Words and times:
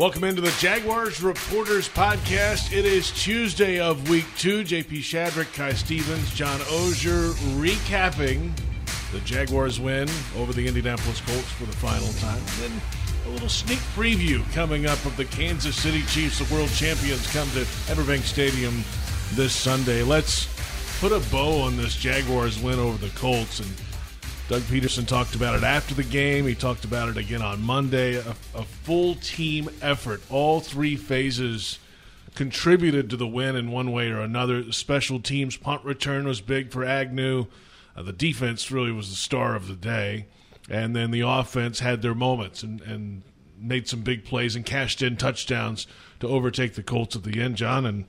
Welcome 0.00 0.24
into 0.24 0.40
the 0.40 0.56
Jaguars 0.58 1.22
Reporters 1.22 1.86
Podcast. 1.86 2.72
It 2.72 2.86
is 2.86 3.10
Tuesday 3.10 3.80
of 3.80 4.08
week 4.08 4.24
two. 4.38 4.64
JP 4.64 5.00
Shadrick, 5.00 5.52
Kai 5.52 5.74
Stevens, 5.74 6.32
John 6.32 6.58
Oehser 6.60 7.34
recapping 7.60 8.50
the 9.12 9.20
Jaguars 9.26 9.78
win 9.78 10.08
over 10.38 10.54
the 10.54 10.66
Indianapolis 10.66 11.20
Colts 11.20 11.50
for 11.50 11.66
the 11.66 11.72
final 11.72 12.08
time. 12.14 12.40
Then 12.60 12.80
a 13.26 13.28
little 13.28 13.50
sneak 13.50 13.78
preview 13.94 14.42
coming 14.54 14.86
up 14.86 15.04
of 15.04 15.18
the 15.18 15.26
Kansas 15.26 15.76
City 15.76 16.00
Chiefs, 16.04 16.38
the 16.38 16.54
world 16.54 16.70
champions, 16.70 17.30
come 17.30 17.50
to 17.50 17.66
Everbank 17.92 18.22
Stadium 18.22 18.82
this 19.34 19.52
Sunday. 19.52 20.02
Let's 20.02 20.48
put 20.98 21.12
a 21.12 21.20
bow 21.30 21.60
on 21.60 21.76
this 21.76 21.94
Jaguars 21.94 22.58
win 22.58 22.78
over 22.78 22.96
the 22.96 23.12
Colts 23.18 23.60
and 23.60 23.68
Doug 24.50 24.62
Pederson 24.62 25.06
talked 25.06 25.36
about 25.36 25.54
it 25.54 25.62
after 25.62 25.94
the 25.94 26.02
game. 26.02 26.44
He 26.44 26.56
talked 26.56 26.84
about 26.84 27.08
it 27.08 27.16
again 27.16 27.40
on 27.40 27.62
Monday. 27.62 28.16
A, 28.16 28.34
a, 28.52 28.64
full 28.64 29.14
team 29.14 29.70
effort. 29.80 30.22
All 30.28 30.58
three 30.58 30.96
phases 30.96 31.78
contributed 32.34 33.10
to 33.10 33.16
the 33.16 33.28
win 33.28 33.54
in 33.54 33.70
one 33.70 33.92
way 33.92 34.10
or 34.10 34.18
another. 34.18 34.72
special 34.72 35.20
teams 35.20 35.56
punt 35.56 35.84
return 35.84 36.26
was 36.26 36.40
big 36.40 36.72
for 36.72 36.84
Agnew. 36.84 37.46
Uh, 37.96 38.02
the 38.02 38.12
defense 38.12 38.72
really 38.72 38.90
was 38.90 39.08
the 39.10 39.14
star 39.14 39.54
of 39.54 39.68
the 39.68 39.76
day. 39.76 40.26
And 40.68 40.96
then 40.96 41.12
the 41.12 41.20
offense 41.20 41.78
had 41.78 42.02
their 42.02 42.16
moments 42.16 42.64
and, 42.64 42.80
and 42.80 43.22
made 43.56 43.86
some 43.86 44.00
big 44.00 44.24
plays 44.24 44.56
and 44.56 44.66
cashed 44.66 45.00
in 45.00 45.16
touchdowns 45.16 45.86
to 46.18 46.26
overtake 46.26 46.74
the 46.74 46.82
Colts 46.82 47.14
at 47.14 47.22
the 47.22 47.40
end, 47.40 47.54
John. 47.54 47.86
And 47.86 48.04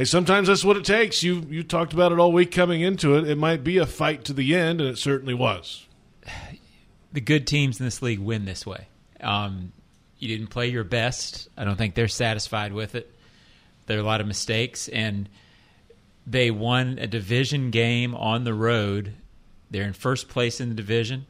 Hey, 0.00 0.06
sometimes 0.06 0.48
that's 0.48 0.64
what 0.64 0.78
it 0.78 0.86
takes. 0.86 1.22
You 1.22 1.46
you 1.50 1.62
talked 1.62 1.92
about 1.92 2.10
it 2.10 2.18
all 2.18 2.32
week 2.32 2.52
coming 2.52 2.80
into 2.80 3.18
it. 3.18 3.28
It 3.28 3.36
might 3.36 3.62
be 3.62 3.76
a 3.76 3.84
fight 3.84 4.24
to 4.24 4.32
the 4.32 4.56
end, 4.56 4.80
and 4.80 4.88
it 4.88 4.96
certainly 4.96 5.34
was. 5.34 5.86
The 7.12 7.20
good 7.20 7.46
teams 7.46 7.80
in 7.80 7.84
this 7.84 8.00
league 8.00 8.20
win 8.20 8.46
this 8.46 8.64
way. 8.64 8.86
Um, 9.20 9.72
you 10.18 10.28
didn't 10.28 10.46
play 10.46 10.68
your 10.68 10.84
best. 10.84 11.48
I 11.54 11.64
don't 11.64 11.76
think 11.76 11.94
they're 11.94 12.08
satisfied 12.08 12.72
with 12.72 12.94
it. 12.94 13.12
There 13.86 13.98
are 13.98 14.00
a 14.00 14.04
lot 14.04 14.22
of 14.22 14.26
mistakes, 14.26 14.88
and 14.88 15.28
they 16.26 16.50
won 16.50 16.98
a 16.98 17.06
division 17.06 17.70
game 17.70 18.14
on 18.14 18.44
the 18.44 18.54
road. 18.54 19.12
They're 19.70 19.82
in 19.82 19.92
first 19.92 20.28
place 20.28 20.60
in 20.60 20.70
the 20.70 20.74
division. 20.76 21.26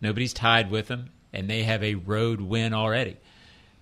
Nobody's 0.00 0.32
tied 0.32 0.70
with 0.70 0.88
them, 0.88 1.10
and 1.32 1.48
they 1.48 1.62
have 1.62 1.84
a 1.84 1.94
road 1.94 2.40
win 2.40 2.72
already. 2.72 3.18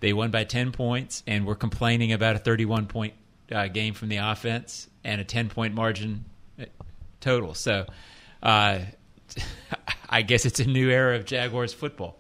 They 0.01 0.13
won 0.13 0.31
by 0.33 0.45
10 0.45 0.73
points, 0.73 1.23
and 1.27 1.47
we're 1.47 1.55
complaining 1.55 2.13
about 2.13 2.37
a 2.37 2.41
31 2.41 2.89
point 2.89 3.15
uh, 3.53 3.69
game 3.69 3.95
from 3.95 4.09
the 4.09 4.17
offense 4.17 4.89
and 5.05 5.21
a 5.21 5.25
10 5.25 5.49
point 5.49 5.75
margin 5.75 6.25
uh, 6.61 6.65
total. 7.21 7.55
So 7.55 7.87
uh, 8.43 8.81
I 10.09 10.23
guess 10.23 10.45
it's 10.45 10.61
a 10.61 10.67
new 10.67 10.91
era 10.91 11.17
of 11.17 11.25
Jaguars 11.25 11.73
football. 11.73 12.19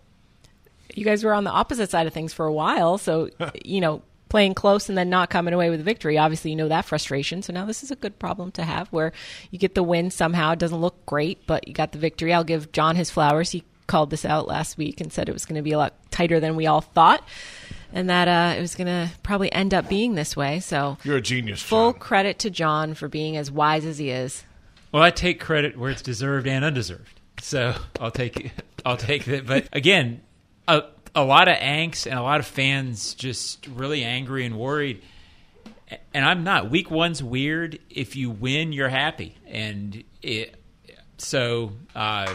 You 0.94 1.04
guys 1.04 1.24
were 1.24 1.34
on 1.34 1.44
the 1.44 1.50
opposite 1.50 1.91
side 1.91 2.06
of 2.06 2.14
things 2.14 2.32
for 2.32 2.47
a 2.47 2.52
while. 2.52 2.98
So, 2.98 3.28
you 3.64 3.80
know, 3.80 4.02
playing 4.28 4.54
close 4.54 4.88
and 4.88 4.98
then 4.98 5.08
not 5.08 5.30
coming 5.30 5.54
away 5.54 5.70
with 5.70 5.80
a 5.80 5.84
victory. 5.84 6.19
Obviously, 6.19 6.50
you 6.50 6.56
know 6.56 6.69
that 6.69 6.84
frustration. 6.84 7.42
So 7.42 7.52
now 7.52 7.64
this 7.64 7.82
is 7.82 7.91
a 7.91 7.97
good 7.97 8.19
problem 8.19 8.50
to 8.52 8.64
have 8.64 8.88
where 8.88 9.12
you 9.50 9.58
get 9.58 9.74
the 9.74 9.82
win 9.82 10.10
somehow. 10.10 10.52
It 10.52 10.58
doesn't 10.58 10.80
look 10.80 11.06
great, 11.06 11.47
but 11.47 11.69
you 11.69 11.74
got 11.74 11.92
the 11.92 11.98
victory. 11.98 12.32
I'll 12.32 12.44
give 12.44 12.72
John 12.72 12.97
his 12.97 13.10
flowers. 13.10 13.50
He 13.50 13.64
called 13.86 14.10
this 14.10 14.24
out 14.24 14.48
last 14.48 14.77
week 14.77 15.00
and 15.00 15.12
said 15.12 15.28
it 15.28 15.32
was 15.32 15.47
going 15.47 15.56
to 15.56 15.62
be 15.62 15.72
a 15.72 15.78
lot 15.78 15.94
tighter 16.10 16.41
than 16.41 16.56
we 16.56 16.66
all 16.66 16.80
thought 16.80 17.22
and 17.92 18.11
that 18.11 18.29
uh, 18.29 18.59
it 18.59 18.61
was 18.61 18.75
going 18.75 18.87
to 18.87 19.11
probably 19.23 19.53
end 19.53 19.75
up 19.75 19.89
being 19.89 20.15
this 20.15 20.37
way. 20.37 20.61
So 20.61 20.98
you're 21.05 21.17
a 21.17 21.20
genius. 21.23 21.62
Full 21.62 21.93
John. 21.93 22.01
credit 22.01 22.39
to 22.41 22.51
John 22.51 22.95
for 22.95 23.09
being 23.09 23.37
as 23.37 23.51
wise 23.51 23.84
as 23.84 23.98
he 23.98 24.11
is. 24.11 24.45
Well, 24.93 25.03
I 25.03 25.11
take 25.11 25.41
credit 25.41 25.77
where 25.77 25.91
it's 25.91 26.03
deserved 26.03 26.47
and 26.47 26.65
undeserved. 26.65 27.20
So 27.41 27.75
I'll 28.01 28.11
take 28.11 28.37
it. 28.47 28.53
I'll 28.84 28.97
take 28.97 29.28
it. 29.28 29.47
But 29.47 29.69
again, 29.73 30.23
a 30.69 30.84
a 31.15 31.25
lot 31.25 31.48
of 31.48 31.56
angst 31.56 32.06
and 32.06 32.19
a 32.19 32.23
lot 32.23 32.41
of 32.41 32.47
fans 32.47 33.15
just 33.15 33.67
really 33.69 34.05
angry 34.05 34.45
and 34.45 34.59
worried. 34.59 35.03
And 36.12 36.25
I'm 36.25 36.45
not. 36.45 36.71
Week 36.71 36.91
one's 36.91 37.23
weird. 37.23 37.78
If 37.91 38.16
you 38.16 38.31
win, 38.31 38.72
you're 38.72 38.89
happy, 38.89 39.37
and 39.47 40.03
it. 40.22 40.55
So 41.19 41.72
uh, 41.94 42.34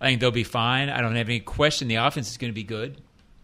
I 0.00 0.04
think 0.06 0.20
they'll 0.20 0.30
be 0.30 0.44
fine. 0.44 0.88
I 0.88 1.00
don't 1.00 1.14
have 1.16 1.28
any 1.28 1.40
question. 1.40 1.88
The 1.88 1.96
offense 1.96 2.30
is 2.30 2.36
going 2.38 2.50
to 2.50 2.54
be 2.54 2.64
good 2.64 3.00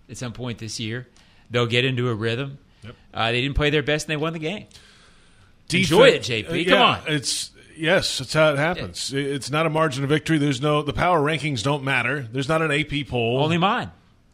at 0.09 0.17
some 0.17 0.33
point 0.33 0.59
this 0.59 0.81
year. 0.81 1.07
They'll 1.53 1.67
get 1.67 1.85
into 1.85 2.09
a 2.09 2.15
rhythm. 2.15 2.59
Yep. 2.83 2.97
Uh, 3.15 3.31
they 3.31 3.41
didn't 3.41 3.55
play 3.55 3.71
their 3.71 3.83
best 3.83 4.07
and 4.09 4.13
they 4.13 4.17
won 4.17 4.33
the 4.33 4.39
game. 4.41 4.67
Defense, 5.69 5.91
Enjoy 5.91 6.09
it, 6.09 6.23
JP. 6.23 6.51
Uh, 6.51 6.55
yeah, 6.55 6.71
Come 6.71 6.83
on. 6.83 7.01
It's 7.07 7.51
yes, 7.77 8.19
that's 8.19 8.33
how 8.33 8.53
it 8.53 8.59
happens. 8.59 9.13
Yeah. 9.13 9.23
It's 9.23 9.51
not 9.51 9.67
a 9.67 9.71
margin 9.71 10.03
of 10.03 10.11
victory. 10.11 10.39
There's 10.39 10.61
no 10.61 10.83
the 10.83 10.93
power 10.93 11.21
rankings 11.21 11.63
don't 11.63 11.85
matter. 11.85 12.23
There's 12.23 12.49
not 12.49 12.63
an 12.63 12.73
AP 12.73 13.09
poll. 13.09 13.43
Only 13.43 13.59
mine. 13.59 13.91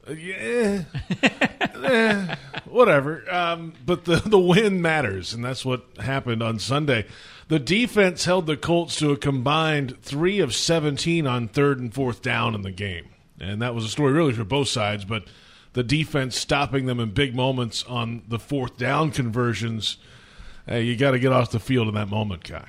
Uh, 0.09 0.13
yeah, 0.13 0.85
eh, 1.85 2.35
whatever. 2.65 3.25
Um, 3.31 3.75
but 3.85 4.05
the 4.05 4.17
the 4.17 4.39
win 4.39 4.81
matters, 4.81 5.35
and 5.35 5.45
that's 5.45 5.65
what 5.65 5.85
happened 6.01 6.43
on 6.43 6.59
Sunday. 6.59 7.07
The 7.49 7.59
defense 7.59 8.25
held 8.25 8.47
the 8.47 8.57
Colts 8.57 8.97
to 8.97 9.11
a 9.11 9.17
combined 9.17 10.01
three 10.03 10.41
of 10.41 10.55
seventeen 10.55 11.27
on 11.27 11.49
third 11.49 11.81
and 11.81 11.93
fourth 11.93 12.23
down 12.23 12.55
in 12.55 12.63
the 12.63 12.73
game, 12.73 13.09
and 13.41 13.61
that 13.63 13.75
was 13.75 13.85
a 13.85 13.89
story 13.89 14.13
really 14.13 14.33
for 14.33 14.45
both 14.45 14.69
sides, 14.69 15.05
but 15.05 15.25
the 15.79 15.85
defense 15.85 16.37
stopping 16.37 16.87
them 16.87 16.99
in 16.99 17.13
big 17.13 17.37
moments 17.37 17.85
on 17.85 18.21
the 18.27 18.41
fourth 18.41 18.77
down 18.77 19.13
conversions. 19.13 19.97
Hey, 20.67 20.83
you 20.83 20.97
got 20.97 21.13
to 21.13 21.21
get 21.21 21.31
off 21.31 21.53
the 21.53 21.61
field 21.61 21.87
in 21.87 21.95
that 21.95 22.09
moment, 22.09 22.43
guy. 22.43 22.67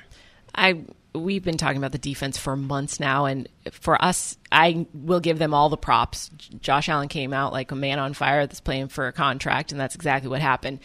I 0.53 0.83
we've 1.15 1.43
been 1.43 1.57
talking 1.57 1.79
about 1.79 1.91
the 1.91 1.97
defense 1.97 2.37
for 2.37 2.55
months 2.55 2.99
now, 2.99 3.25
and 3.25 3.49
for 3.71 3.99
us, 3.99 4.37
I 4.51 4.85
will 4.93 5.21
give 5.21 5.39
them 5.39 5.55
all 5.55 5.69
the 5.69 5.75
props. 5.75 6.29
Josh 6.61 6.87
Allen 6.87 7.07
came 7.07 7.33
out 7.33 7.51
like 7.51 7.71
a 7.71 7.75
man 7.75 7.97
on 7.97 8.13
fire 8.13 8.45
that's 8.45 8.59
playing 8.59 8.89
for 8.89 9.07
a 9.07 9.11
contract, 9.11 9.71
and 9.71 9.81
that's 9.81 9.95
exactly 9.95 10.29
what 10.29 10.41
happened. 10.41 10.77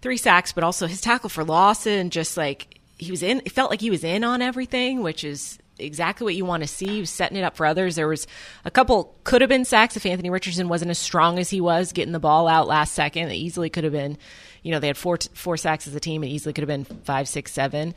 Three 0.00 0.16
sacks, 0.16 0.54
but 0.54 0.64
also 0.64 0.86
his 0.86 1.02
tackle 1.02 1.28
for 1.28 1.44
loss, 1.44 1.86
and 1.86 2.10
just 2.10 2.38
like 2.38 2.80
he 2.96 3.10
was 3.10 3.22
in, 3.22 3.42
it 3.44 3.52
felt 3.52 3.70
like 3.70 3.82
he 3.82 3.90
was 3.90 4.04
in 4.04 4.24
on 4.24 4.40
everything, 4.40 5.02
which 5.02 5.22
is 5.22 5.58
exactly 5.78 6.24
what 6.24 6.34
you 6.34 6.44
want 6.44 6.62
to 6.62 6.66
see. 6.66 6.86
He 6.86 7.00
was 7.00 7.10
setting 7.10 7.36
it 7.36 7.42
up 7.42 7.56
for 7.56 7.66
others. 7.66 7.96
There 7.96 8.08
was 8.08 8.26
a 8.64 8.70
couple 8.70 9.16
could 9.24 9.40
have 9.40 9.48
been 9.48 9.64
sacks 9.64 9.96
if 9.96 10.06
Anthony 10.06 10.30
Richardson 10.30 10.68
wasn't 10.68 10.90
as 10.90 10.98
strong 10.98 11.38
as 11.38 11.50
he 11.50 11.60
was 11.60 11.92
getting 11.92 12.12
the 12.12 12.20
ball 12.20 12.48
out 12.48 12.66
last 12.66 12.94
second. 12.94 13.30
It 13.30 13.34
easily 13.34 13.70
could 13.70 13.84
have 13.84 13.92
been, 13.92 14.18
you 14.62 14.72
know, 14.72 14.80
they 14.80 14.88
had 14.88 14.96
four 14.96 15.18
four 15.34 15.56
sacks 15.56 15.86
as 15.86 15.94
a 15.94 16.00
team. 16.00 16.24
It 16.24 16.28
easily 16.28 16.52
could 16.52 16.62
have 16.62 16.68
been 16.68 16.84
five, 17.04 17.28
six, 17.28 17.52
seven. 17.52 17.94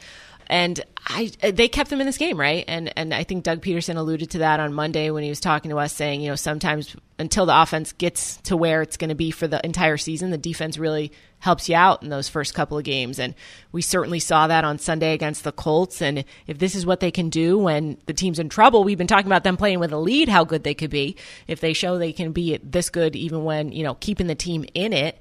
And 0.52 0.84
I, 1.08 1.32
they 1.40 1.70
kept 1.70 1.90
them 1.90 2.02
in 2.02 2.06
this 2.06 2.18
game, 2.18 2.38
right? 2.38 2.66
And 2.68 2.92
and 2.98 3.14
I 3.14 3.24
think 3.24 3.46
Doug 3.46 3.62
Pederson 3.62 3.96
alluded 3.96 4.32
to 4.32 4.40
that 4.40 4.60
on 4.60 4.74
Monday 4.74 5.10
when 5.10 5.24
he 5.24 5.30
was 5.30 5.40
talking 5.40 5.72
to 5.72 5.80
us, 5.80 5.94
saying, 5.94 6.20
you 6.20 6.28
know, 6.28 6.36
sometimes 6.36 6.94
until 7.18 7.46
the 7.46 7.60
offense 7.60 7.94
gets 7.94 8.36
to 8.42 8.58
where 8.58 8.82
it's 8.82 8.98
going 8.98 9.10
to 9.10 9.16
be 9.16 9.32
for 9.32 9.48
the 9.48 9.66
entire 9.66 9.96
season, 9.96 10.30
the 10.30 10.38
defense 10.38 10.78
really 10.78 11.14
helps 11.40 11.70
you 11.70 11.76
out 11.78 12.04
in 12.04 12.10
those 12.10 12.28
first 12.28 12.54
couple 12.54 12.78
of 12.78 12.84
games. 12.84 13.18
And 13.18 13.34
we 13.72 13.82
certainly 13.82 14.20
saw 14.20 14.48
that 14.48 14.66
on 14.66 14.78
Sunday 14.78 15.14
against 15.14 15.46
the 15.46 15.54
Colts. 15.54 16.02
And 16.02 16.26
if 16.48 16.60
this 16.60 16.76
is 16.76 16.86
what 16.86 17.00
they 17.00 17.12
can 17.12 17.30
do 17.30 17.58
when 17.58 17.98
the 18.06 18.14
team's 18.14 18.38
in 18.38 18.50
trouble, 18.50 18.84
we've 18.84 18.98
been 18.98 19.08
talking 19.08 19.28
about 19.28 19.46
them 19.46 19.56
playing 19.56 19.80
with 19.80 19.94
a 19.94 19.98
lead, 19.98 20.28
how 20.28 20.44
good 20.44 20.66
they 20.66 20.74
could 20.74 20.92
be. 20.92 21.16
If 21.48 21.62
they 21.62 21.72
show 21.72 21.98
they 21.98 22.12
can 22.12 22.34
be 22.34 22.58
this 22.62 22.90
good, 22.90 23.16
even 23.16 23.46
when, 23.46 23.72
you 23.72 23.84
know, 23.84 23.96
keeping 23.96 24.28
the 24.28 24.36
team 24.36 24.66
in 24.74 24.92
it, 24.92 25.18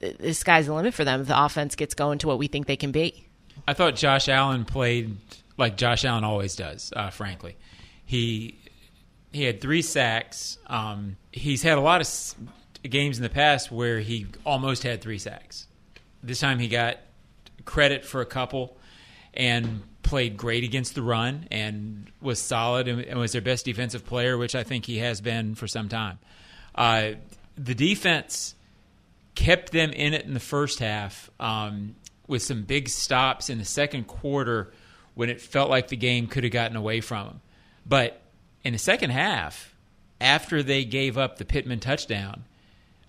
the 0.00 0.34
sky's 0.34 0.66
the 0.66 0.74
limit 0.74 0.92
for 0.92 1.04
them 1.04 1.24
the 1.24 1.44
offense 1.44 1.76
gets 1.76 1.94
going 1.94 2.18
to 2.18 2.26
what 2.26 2.38
we 2.38 2.46
think 2.46 2.66
they 2.66 2.76
can 2.76 2.92
be. 2.92 3.26
I 3.66 3.74
thought 3.74 3.96
Josh 3.96 4.28
Allen 4.28 4.64
played 4.64 5.16
like 5.56 5.76
Josh 5.76 6.04
Allen 6.04 6.24
always 6.24 6.56
does, 6.56 6.92
uh, 6.96 7.10
frankly. 7.10 7.56
He 8.04 8.58
he 9.32 9.44
had 9.44 9.60
three 9.60 9.82
sacks. 9.82 10.58
Um, 10.66 11.16
he's 11.30 11.62
had 11.62 11.78
a 11.78 11.80
lot 11.80 12.00
of 12.00 12.34
games 12.90 13.18
in 13.18 13.22
the 13.22 13.30
past 13.30 13.70
where 13.70 14.00
he 14.00 14.26
almost 14.44 14.82
had 14.82 15.00
three 15.00 15.18
sacks. 15.18 15.66
This 16.22 16.40
time 16.40 16.58
he 16.58 16.68
got 16.68 16.98
credit 17.64 18.04
for 18.04 18.20
a 18.20 18.26
couple 18.26 18.76
and 19.34 19.82
played 20.02 20.36
great 20.36 20.64
against 20.64 20.94
the 20.94 21.02
run 21.02 21.46
and 21.50 22.10
was 22.20 22.40
solid 22.40 22.88
and, 22.88 23.18
was 23.18 23.32
their 23.32 23.40
best 23.40 23.64
defensive 23.64 24.04
player, 24.04 24.36
which 24.36 24.54
I 24.54 24.64
think 24.64 24.86
he 24.86 24.98
has 24.98 25.20
been 25.20 25.54
for 25.54 25.68
some 25.68 25.88
time. 25.88 26.18
Uh, 26.74 27.12
the 27.56 27.74
defense 27.74 28.54
kept 29.34 29.72
them 29.72 29.90
in 29.90 30.14
it 30.14 30.24
in 30.24 30.34
the 30.34 30.40
first 30.40 30.80
half 30.80 31.30
um, 31.38 31.94
with 32.30 32.42
some 32.42 32.62
big 32.62 32.88
stops 32.88 33.50
in 33.50 33.58
the 33.58 33.64
second 33.64 34.06
quarter 34.06 34.72
when 35.14 35.28
it 35.28 35.40
felt 35.40 35.68
like 35.68 35.88
the 35.88 35.96
game 35.96 36.26
could 36.26 36.44
have 36.44 36.52
gotten 36.52 36.76
away 36.76 37.00
from 37.00 37.26
them. 37.26 37.40
But 37.84 38.22
in 38.64 38.72
the 38.72 38.78
second 38.78 39.10
half, 39.10 39.74
after 40.20 40.62
they 40.62 40.84
gave 40.84 41.18
up 41.18 41.36
the 41.36 41.44
Pittman 41.44 41.80
touchdown, 41.80 42.44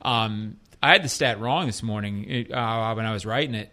um, 0.01 0.57
I 0.81 0.91
had 0.91 1.03
the 1.03 1.09
stat 1.09 1.39
wrong 1.39 1.67
this 1.67 1.83
morning 1.83 2.51
uh, 2.51 2.93
when 2.93 3.05
I 3.05 3.13
was 3.13 3.25
writing 3.25 3.55
it. 3.55 3.71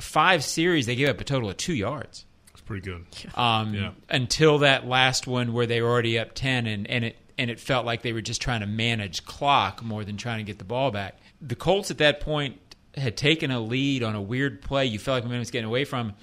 Five 0.00 0.44
series, 0.44 0.86
they 0.86 0.96
gave 0.96 1.08
up 1.08 1.20
a 1.20 1.24
total 1.24 1.50
of 1.50 1.56
two 1.56 1.74
yards. 1.74 2.24
It's 2.52 2.60
pretty 2.60 2.82
good. 2.82 3.06
Um, 3.34 3.74
yeah. 3.74 3.90
Until 4.08 4.58
that 4.58 4.86
last 4.86 5.26
one 5.26 5.52
where 5.52 5.66
they 5.66 5.80
were 5.82 5.88
already 5.88 6.18
up 6.18 6.34
ten, 6.34 6.66
and, 6.66 6.86
and 6.88 7.04
it 7.04 7.16
and 7.38 7.50
it 7.50 7.58
felt 7.58 7.86
like 7.86 8.02
they 8.02 8.12
were 8.12 8.20
just 8.20 8.42
trying 8.42 8.60
to 8.60 8.66
manage 8.66 9.24
clock 9.24 9.82
more 9.82 10.04
than 10.04 10.16
trying 10.18 10.38
to 10.38 10.44
get 10.44 10.58
the 10.58 10.64
ball 10.64 10.90
back. 10.90 11.18
The 11.40 11.56
Colts 11.56 11.90
at 11.90 11.98
that 11.98 12.20
point 12.20 12.58
had 12.96 13.16
taken 13.16 13.50
a 13.50 13.60
lead 13.60 14.02
on 14.02 14.14
a 14.14 14.22
weird 14.22 14.62
play. 14.62 14.86
You 14.86 14.98
felt 14.98 15.16
like 15.16 15.24
momentum 15.24 15.40
was 15.40 15.50
getting 15.50 15.68
away 15.68 15.84
from 15.84 16.14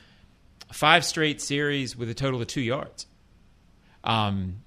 five 0.72 1.06
straight 1.06 1.42
series 1.42 1.96
with 1.96 2.10
a 2.10 2.14
total 2.14 2.42
of 2.42 2.48
two 2.48 2.62
yards. 2.62 3.06
Um, 4.04 4.62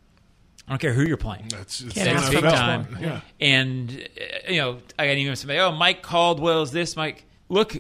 I 0.67 0.73
don't 0.73 0.79
care 0.79 0.93
who 0.93 1.03
you're 1.03 1.17
playing. 1.17 1.49
That's 1.49 1.81
it's 1.81 1.95
Can't 1.95 2.11
the 2.11 2.15
ask 2.15 2.31
big 2.31 2.41
for 2.41 2.47
much 2.47 2.55
time. 2.55 2.99
Yeah. 3.01 3.21
And 3.41 3.91
uh, 3.91 4.53
you 4.53 4.61
know, 4.61 4.79
I 4.99 5.07
got 5.07 5.17
even 5.17 5.37
somebody. 5.37 5.59
Oh, 5.59 5.73
Mike 5.73 6.03
Caldwell's 6.03 6.71
this. 6.71 6.97
Mike, 6.97 7.25
look, 7.49 7.77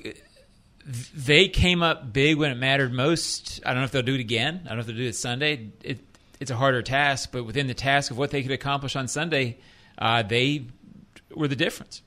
they 1.15 1.49
came 1.49 1.83
up 1.83 2.13
big 2.13 2.37
when 2.37 2.51
it 2.51 2.57
mattered 2.57 2.93
most. 2.93 3.61
I 3.65 3.71
don't 3.71 3.79
know 3.79 3.85
if 3.85 3.93
they'll 3.93 4.03
do 4.03 4.15
it 4.15 4.21
again. 4.21 4.63
I 4.65 4.69
don't 4.69 4.79
know 4.79 4.81
if 4.81 4.87
they'll 4.87 4.97
do 4.97 5.07
it 5.07 5.15
Sunday. 5.15 5.71
It, 5.83 6.01
it's 6.41 6.51
a 6.51 6.57
harder 6.57 6.83
task, 6.83 7.31
but 7.33 7.45
within 7.45 7.67
the 7.67 7.75
task 7.75 8.11
of 8.11 8.19
what 8.19 8.31
they 8.31 8.43
could 8.43 8.51
accomplish 8.51 8.97
on 8.97 9.07
Sunday, 9.09 9.59
uh, 9.99 10.23
they 10.23 10.67
were 11.35 11.49
the 11.49 11.57
difference. 11.57 12.03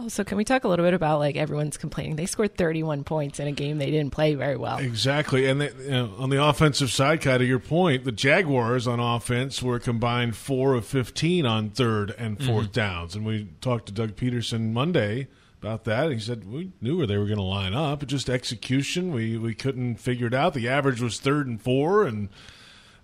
Also, 0.00 0.22
can 0.22 0.38
we 0.38 0.44
talk 0.44 0.62
a 0.62 0.68
little 0.68 0.84
bit 0.84 0.94
about 0.94 1.18
like 1.18 1.34
everyone's 1.34 1.76
complaining 1.76 2.14
they 2.14 2.26
scored 2.26 2.56
31 2.56 3.02
points 3.02 3.40
in 3.40 3.48
a 3.48 3.52
game 3.52 3.78
they 3.78 3.90
didn't 3.90 4.12
play 4.12 4.34
very 4.36 4.56
well. 4.56 4.78
Exactly, 4.78 5.46
and 5.46 5.60
they, 5.60 5.72
you 5.72 5.90
know, 5.90 6.12
on 6.18 6.30
the 6.30 6.42
offensive 6.42 6.92
side, 6.92 7.20
Kai, 7.20 7.38
to 7.38 7.44
your 7.44 7.58
point, 7.58 8.04
the 8.04 8.12
Jaguars 8.12 8.86
on 8.86 9.00
offense 9.00 9.60
were 9.60 9.80
combined 9.80 10.36
four 10.36 10.74
of 10.74 10.86
fifteen 10.86 11.46
on 11.46 11.70
third 11.70 12.14
and 12.16 12.38
4th 12.38 12.70
downs, 12.70 13.16
and 13.16 13.26
we 13.26 13.48
talked 13.60 13.86
to 13.86 13.92
Doug 13.92 14.14
Pederson 14.14 14.72
Monday 14.72 15.26
about 15.60 15.82
that. 15.84 16.12
He 16.12 16.20
said 16.20 16.48
we 16.48 16.70
knew 16.80 16.98
where 16.98 17.06
they 17.06 17.18
were 17.18 17.26
going 17.26 17.38
to 17.38 17.42
line 17.42 17.74
up, 17.74 18.06
just 18.06 18.30
execution. 18.30 19.12
We 19.12 19.36
we 19.36 19.52
couldn't 19.52 19.96
figure 19.96 20.28
it 20.28 20.34
out. 20.34 20.54
The 20.54 20.68
average 20.68 21.00
was 21.00 21.18
third 21.18 21.48
and 21.48 21.60
four, 21.60 22.04
and 22.04 22.28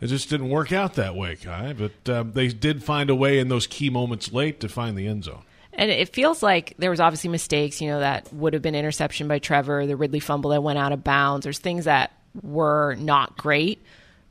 it 0.01 0.07
just 0.07 0.31
didn't 0.31 0.49
work 0.49 0.71
out 0.73 0.95
that 0.95 1.17
way, 1.17 1.35
Kai. 1.35 1.73
But 1.73 2.09
um, 2.09 2.33
they 2.33 2.49
did 2.49 2.85
find 2.85 3.11
a 3.11 3.17
way 3.17 3.41
in 3.41 3.49
those 3.49 3.67
key 3.67 3.91
moments 3.91 4.33
late 4.33 4.61
to 4.61 4.69
find 4.69 4.97
the 4.97 5.09
end 5.09 5.25
zone. 5.25 5.43
And 5.77 5.91
it 5.91 6.11
feels 6.11 6.43
like 6.43 6.75
there 6.79 6.91
was 6.91 7.01
obviously 7.01 7.31
mistakes, 7.31 7.81
you 7.81 7.89
know, 7.89 8.01
that 8.01 8.33
would 8.33 8.53
have 8.53 8.63
been 8.63 8.75
interception 8.75 9.29
by 9.29 9.39
Trevor, 9.39 9.87
the 9.87 9.97
Ridley 9.97 10.21
fumble 10.21 10.51
that 10.51 10.63
went 10.63 10.79
out 10.79 10.93
of 10.93 11.03
bounds. 11.03 11.45
There's 11.45 11.59
things 11.59 11.87
that 11.87 12.13
were 12.43 12.95
not 12.97 13.37
great, 13.37 13.83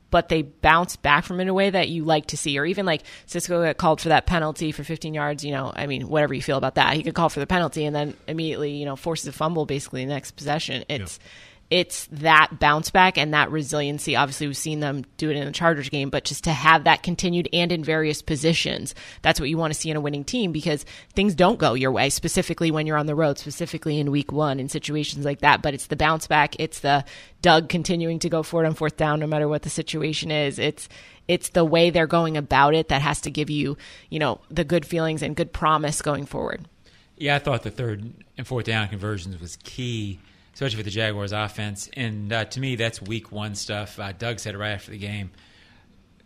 but 0.10 0.30
they 0.30 0.42
bounced 0.42 1.02
back 1.02 1.26
from 1.26 1.40
it 1.40 1.44
in 1.44 1.50
a 1.50 1.54
way 1.54 1.70
that 1.70 1.90
you 1.90 2.06
like 2.06 2.28
to 2.28 2.38
see. 2.38 2.58
Or 2.58 2.66
even 2.66 2.86
like 2.86 3.04
Cisco 3.26 3.64
got 3.64 3.78
called 3.78 4.00
for 4.00 4.10
that 4.10 4.26
penalty 4.26 4.72
for 4.72 4.84
15 4.84 5.14
yards. 5.14 5.44
You 5.44 5.52
know, 5.52 5.74
I 5.76 5.88
mean, 5.88 6.08
whatever 6.08 6.34
you 6.34 6.42
feel 6.42 6.58
about 6.58 6.76
that, 6.76 6.94
he 6.94 7.04
could 7.04 7.16
call 7.16 7.30
for 7.30 7.40
the 7.40 7.48
penalty 7.48 7.86
and 7.86 7.96
then 7.96 8.16
immediately, 8.28 8.72
you 8.72 8.86
know, 8.86 8.96
forces 8.96 9.28
a 9.28 9.32
fumble 9.32 9.66
basically 9.66 10.06
the 10.06 10.14
next 10.14 10.32
possession. 10.32 10.86
It's 10.88 11.20
it's 11.74 12.06
that 12.12 12.60
bounce 12.60 12.92
back 12.92 13.18
and 13.18 13.34
that 13.34 13.50
resiliency. 13.50 14.16
Obviously, 14.16 14.46
we've 14.46 14.56
seen 14.56 14.80
them 14.80 15.04
do 15.18 15.32
it 15.32 15.36
in 15.36 15.44
the 15.44 15.52
Chargers 15.52 15.90
game, 15.90 16.12
but 16.12 16.24
just 16.24 16.44
to 16.44 16.52
have 16.52 16.84
that 16.84 17.02
continued 17.02 17.50
and 17.52 17.72
in 17.72 17.84
various 17.84 18.22
positions, 18.22 18.94
that's 19.24 19.40
what 19.40 19.50
you 19.50 19.58
want 19.58 19.74
to 19.74 19.80
see 19.80 19.90
in 19.90 19.98
a 19.98 20.02
winning 20.02 20.24
team 20.24 20.52
because 20.52 20.86
things 21.16 21.34
don't 21.34 21.58
go 21.58 21.74
your 21.74 21.92
way, 21.92 22.12
specifically 22.12 22.70
when 22.70 22.86
you're 22.86 23.00
on 23.00 23.08
the 23.08 23.16
road, 23.16 23.40
specifically 23.40 24.00
in 24.00 24.12
week 24.12 24.32
one 24.32 24.60
in 24.60 24.70
situations 24.70 25.26
like 25.26 25.40
that. 25.40 25.64
But 25.64 25.74
it's 25.74 25.88
the 25.88 25.96
bounce 25.96 26.28
back, 26.28 26.56
it's 26.60 26.82
the 26.82 27.04
Doug 27.42 27.70
continuing 27.70 28.20
to 28.20 28.30
go 28.30 28.44
for 28.44 28.64
it 28.64 28.68
on 28.68 28.76
fourth 28.76 28.96
down 28.96 29.20
no 29.20 29.26
matter 29.26 29.48
what 29.48 29.64
the 29.64 29.72
situation 29.72 30.30
is. 30.30 30.60
It's 30.60 30.88
it's 31.28 31.50
the 31.50 31.66
way 31.66 31.90
they're 31.90 32.06
going 32.06 32.38
about 32.38 32.76
it 32.76 32.90
that 32.90 33.02
has 33.02 33.22
to 33.22 33.32
give 33.32 33.50
you, 33.50 33.78
you 34.12 34.20
know, 34.20 34.42
the 34.52 34.64
good 34.64 34.86
feelings 34.86 35.24
and 35.24 35.36
good 35.36 35.52
promise 35.52 36.04
going 36.04 36.28
forward. 36.28 36.68
Yeah, 37.18 37.36
I 37.36 37.40
thought 37.40 37.64
the 37.64 37.72
third 37.72 38.14
and 38.38 38.46
fourth 38.46 38.66
down 38.66 38.90
conversions 38.90 39.42
was 39.42 39.58
key, 39.64 40.20
especially 40.54 40.78
for 40.78 40.84
the 40.84 40.92
Jaguars 40.92 41.32
offense. 41.32 41.90
And 41.94 42.32
uh, 42.32 42.46
to 42.46 42.60
me, 42.60 42.76
that's 42.76 43.02
week 43.02 43.32
one 43.32 43.56
stuff. 43.56 44.00
Uh, 44.00 44.12
Doug 44.12 44.40
said 44.40 44.56
it 44.56 44.58
right 44.58 44.72
after 44.72 44.92
the 44.92 44.98
game, 44.98 45.32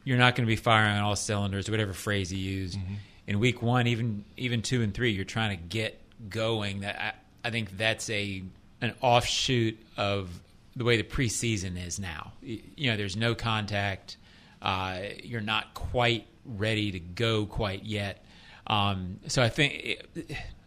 you're 0.03 0.18
not 0.18 0.35
going 0.35 0.45
to 0.45 0.51
be 0.51 0.56
firing 0.56 0.97
on 0.97 1.03
all 1.03 1.15
cylinders, 1.15 1.69
whatever 1.69 1.94
phrase 1.94 2.29
he 2.29 2.38
used. 2.38 2.77
In 3.25 3.39
week 3.39 3.62
one, 3.62 3.88
even 3.88 4.24
even 4.38 4.62
two 4.62 4.81
and 4.81 4.94
three, 4.94 5.12
you're 5.12 5.25
trying 5.25 5.57
to 5.57 5.62
get 5.62 6.00
going. 6.29 6.81
That 6.81 7.01
I, 7.01 7.47
I 7.47 7.51
think 7.51 7.77
that's 7.77 8.09
a 8.09 8.41
an 8.79 8.94
offshoot 9.01 9.77
of 9.97 10.29
the 10.77 10.83
way 10.85 10.97
the 10.97 11.03
preseason 11.03 11.83
is 11.83 12.00
now. 12.00 12.31
You 12.41 12.91
know, 12.91 12.97
there's 12.97 13.18
no 13.18 13.35
contact. 13.35 14.15
Uh, 14.62 15.00
you're 15.24 15.41
not 15.41 15.74
quite 15.74 16.25
ready 16.45 16.91
to 16.91 17.00
go 17.00 17.45
quite 17.45 17.83
yet. 17.83 18.24
Um, 18.65 19.19
so 19.27 19.41
I 19.41 19.50
think, 19.50 20.03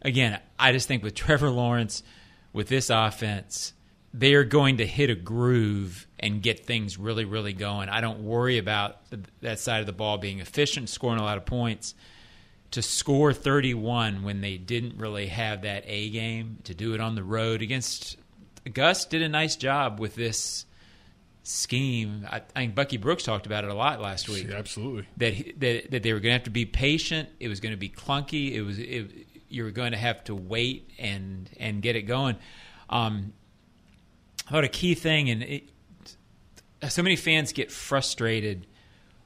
again, 0.02 0.38
I 0.58 0.72
just 0.72 0.88
think 0.88 1.02
with 1.02 1.14
Trevor 1.14 1.50
Lawrence, 1.50 2.02
with 2.52 2.68
this 2.68 2.90
offense, 2.90 3.72
they 4.12 4.34
are 4.34 4.44
going 4.44 4.78
to 4.78 4.86
hit 4.86 5.08
a 5.10 5.14
groove 5.14 6.06
and 6.18 6.42
get 6.42 6.66
things 6.66 6.98
really, 6.98 7.24
really 7.24 7.52
going. 7.52 7.88
I 7.88 8.00
don't 8.00 8.24
worry 8.24 8.58
about 8.58 9.08
th- 9.10 9.22
that 9.40 9.58
side 9.60 9.80
of 9.80 9.86
the 9.86 9.92
ball 9.92 10.18
being 10.18 10.40
efficient, 10.40 10.88
scoring 10.88 11.20
a 11.20 11.22
lot 11.24 11.36
of 11.38 11.46
points. 11.46 11.94
To 12.72 12.82
score 12.82 13.32
31 13.32 14.22
when 14.22 14.40
they 14.42 14.56
didn't 14.56 14.96
really 14.96 15.26
have 15.26 15.62
that 15.62 15.82
A 15.86 16.08
game, 16.10 16.58
to 16.64 16.74
do 16.74 16.94
it 16.94 17.00
on 17.00 17.16
the 17.16 17.24
road 17.24 17.62
against 17.62 18.16
Gus 18.72 19.06
did 19.06 19.22
a 19.22 19.28
nice 19.28 19.56
job 19.56 19.98
with 19.98 20.14
this 20.14 20.66
scheme. 21.42 22.26
I, 22.30 22.36
I 22.36 22.40
think 22.60 22.74
Bucky 22.74 22.96
Brooks 22.96 23.24
talked 23.24 23.46
about 23.46 23.64
it 23.64 23.70
a 23.70 23.74
lot 23.74 24.00
last 24.00 24.28
week 24.28 24.48
Yeah, 24.48 24.56
absolutely. 24.56 25.06
that 25.16 25.32
he- 25.34 25.52
that 25.58 25.90
that 25.90 26.02
they 26.02 26.12
were 26.12 26.20
going 26.20 26.30
to 26.30 26.34
have 26.34 26.44
to 26.44 26.50
be 26.50 26.66
patient. 26.66 27.28
It 27.40 27.48
was 27.48 27.60
going 27.60 27.72
to 27.72 27.78
be 27.78 27.88
clunky. 27.88 28.52
It 28.52 28.62
was 28.62 28.78
it, 28.78 29.26
you 29.50 29.64
were 29.64 29.70
going 29.70 29.92
to 29.92 29.98
have 29.98 30.24
to 30.24 30.34
wait 30.34 30.90
and 30.98 31.50
and 31.58 31.82
get 31.82 31.96
it 31.96 32.02
going. 32.02 32.36
Um, 32.88 33.32
I 34.46 34.50
thought 34.50 34.64
a 34.64 34.68
key 34.68 34.94
thing, 34.94 35.30
and 35.30 35.42
it, 35.42 35.68
so 36.88 37.02
many 37.02 37.16
fans 37.16 37.52
get 37.52 37.70
frustrated 37.70 38.66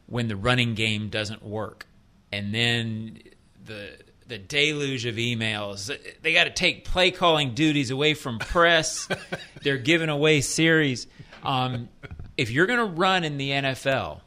when 0.07 0.29
the 0.29 0.37
running 0.37 0.75
game 0.75 1.09
doesn't 1.09 1.43
work, 1.43 1.87
and 2.33 2.55
then 2.55 3.21
the 3.65 3.97
the 4.27 4.39
deluge 4.39 5.07
of 5.07 5.17
emails. 5.17 5.95
They 6.23 6.33
got 6.33 6.45
to 6.45 6.51
take 6.51 6.85
play 6.85 7.11
calling 7.11 7.55
duties 7.55 7.91
away 7.91 8.15
from 8.15 8.39
press. 8.39 9.09
They're 9.63 9.79
giving 9.79 10.09
away 10.09 10.41
series. 10.41 11.07
Um, 11.43 11.89
if 12.37 12.51
you're 12.51 12.67
going 12.67 12.79
to 12.79 12.87
run 12.87 13.25
in 13.25 13.37
the 13.37 13.51
NFL, 13.51 14.21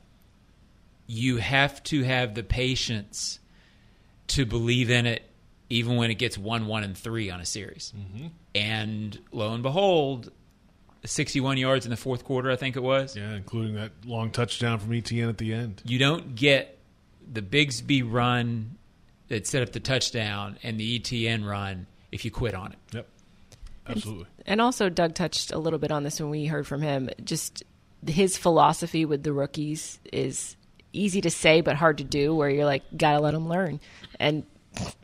you 1.08 1.38
have 1.38 1.82
to 1.84 2.04
have 2.04 2.36
the 2.36 2.44
patience 2.44 3.40
to 4.28 4.46
believe 4.46 4.90
in 4.90 5.06
it, 5.06 5.24
even 5.70 5.96
when 5.96 6.12
it 6.12 6.16
gets 6.16 6.38
one, 6.38 6.68
one, 6.68 6.84
and 6.84 6.98
three 6.98 7.30
on 7.30 7.42
a 7.42 7.46
series. 7.46 7.94
Mm-hmm. 7.98 8.28
And 8.56 9.20
lo 9.32 9.54
and 9.54 9.64
behold, 9.64 10.32
61 11.06 11.58
yards 11.58 11.86
in 11.86 11.90
the 11.90 11.98
fourth 11.98 12.24
quarter, 12.24 12.52
I 12.52 12.56
think 12.56 12.76
it 12.76 12.84
was. 12.84 13.16
Yeah, 13.16 13.34
including 13.34 13.76
that 13.76 13.92
long 14.06 14.32
touchdown 14.32 14.80
from 14.80 14.92
ETN 14.92 15.30
at 15.30 15.38
the 15.38 15.54
end. 15.54 15.82
You 15.86 16.00
don't 16.00 16.36
get 16.36 16.78
the 17.32 17.42
Bigsby 17.42 18.10
run 18.10 18.78
that 19.28 19.46
set 19.46 19.62
up 19.62 19.74
the 19.74 19.80
touchdown 19.80 20.58
and 20.64 20.80
the 20.80 21.00
ETN 21.00 21.48
run 21.48 21.88
if 22.12 22.24
you 22.24 22.32
quit 22.32 22.56
on 22.56 22.72
it. 22.72 22.78
Yep, 22.94 23.08
absolutely. 23.88 24.26
And 24.46 24.62
also, 24.62 24.90
Doug 24.90 25.14
touched 25.14 25.52
a 25.52 25.58
little 25.58 25.80
bit 25.80 25.92
on 25.92 26.04
this 26.04 26.20
when 26.20 26.30
we 26.30 26.46
heard 26.46 26.66
from 26.66 26.82
him. 26.82 27.10
Just 27.24 27.64
his 28.06 28.38
philosophy 28.38 29.06
with 29.06 29.24
the 29.24 29.34
rookies 29.34 30.00
is 30.14 30.56
easy 30.94 31.22
to 31.22 31.30
say, 31.30 31.62
but 31.62 31.76
hard 31.76 31.98
to 31.98 32.04
do. 32.04 32.34
Where 32.34 32.50
you're 32.50 32.66
like, 32.66 32.84
gotta 32.96 33.20
let 33.20 33.34
them 33.34 33.50
learn. 33.50 33.82
And 34.20 34.44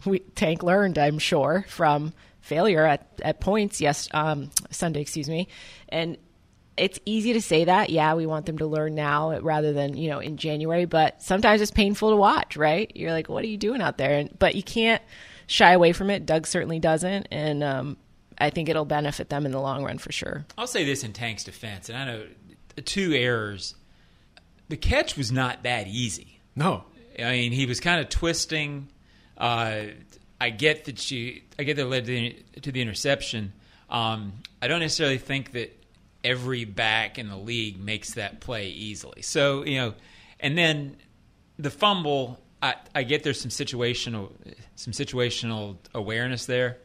we 0.06 0.20
Tank 0.20 0.64
learned, 0.64 0.98
I'm 0.98 1.20
sure, 1.20 1.66
from 1.68 2.14
failure 2.42 2.86
at, 2.86 3.08
at 3.24 3.40
points. 3.40 3.82
Yes, 3.82 4.08
um, 4.12 4.50
Sunday, 4.70 5.02
excuse 5.02 5.30
me. 5.30 5.48
And 5.90 6.18
it's 6.78 7.00
easy 7.06 7.34
to 7.34 7.42
say 7.42 7.66
that. 7.66 7.90
Yeah, 7.90 8.16
we 8.16 8.26
want 8.26 8.46
them 8.46 8.58
to 8.58 8.66
learn 8.66 8.96
now 8.96 9.40
rather 9.40 9.74
than 9.74 9.96
you 9.96 10.10
know 10.10 10.20
in 10.20 10.38
January. 10.38 10.86
But 10.86 11.22
sometimes 11.22 11.62
it's 11.62 11.72
painful 11.72 12.12
to 12.12 12.16
watch. 12.16 12.58
Right? 12.58 12.92
You're 12.96 13.12
like, 13.12 13.30
what 13.30 13.44
are 13.44 13.48
you 13.48 13.58
doing 13.58 13.82
out 13.82 13.98
there? 13.98 14.18
And 14.18 14.38
but 14.38 14.56
you 14.56 14.64
can't 14.64 15.02
shy 15.48 15.74
away 15.74 15.94
from 15.94 16.10
it. 16.10 16.26
Doug 16.26 16.48
certainly 16.48 16.80
doesn't, 16.80 17.28
and 17.32 17.64
um, 17.64 17.98
I 18.38 18.50
think 18.50 18.70
it'll 18.70 18.86
benefit 18.86 19.30
them 19.30 19.46
in 19.46 19.52
the 19.52 19.62
long 19.62 19.84
run 19.84 19.98
for 19.98 20.12
sure. 20.12 20.46
I'll 20.58 20.68
say 20.68 20.84
this 20.84 21.04
in 21.04 21.14
Tank's 21.14 21.44
defense, 21.44 21.90
and 21.90 21.98
I 21.98 22.06
know 22.06 22.26
two 22.86 23.14
errors. 23.14 23.76
The 24.70 24.78
catch 24.78 25.18
was 25.18 25.32
not 25.32 25.64
that 25.64 25.88
easy. 25.88 26.40
No, 26.56 26.86
I 27.20 27.32
mean, 27.32 27.52
he 27.52 27.66
was 27.66 27.80
kind 27.80 28.00
of 28.00 28.10
twisting. 28.10 28.88
Uh, 29.38 29.86
I 30.40 30.50
get 30.50 30.86
that 30.86 31.10
you, 31.12 31.42
I 31.58 31.64
get 31.64 31.78
that 31.78 31.86
led 31.86 32.06
to 32.06 32.12
the, 32.12 32.36
to 32.62 32.72
the 32.72 32.82
interception. 32.82 33.54
Um, 33.90 34.34
I 34.62 34.68
don't 34.68 34.80
necessarily 34.80 35.18
think 35.18 35.52
that 35.54 35.78
every 36.24 36.66
back 36.66 37.20
in 37.20 37.30
the 37.30 37.38
league 37.38 37.80
makes 37.80 38.14
that 38.16 38.40
play 38.40 38.70
easily. 38.70 39.22
So 39.22 39.64
you 39.66 39.78
know, 39.78 39.94
and 40.40 40.58
then 40.58 40.98
the 41.58 41.70
fumble. 41.70 42.40
I, 42.62 42.76
I 42.96 43.04
get 43.04 43.24
there's 43.24 43.42
some 43.42 43.52
situational 43.52 44.32
some 44.76 44.94
situational 44.94 45.78
awareness 45.94 46.46
there, 46.46 46.78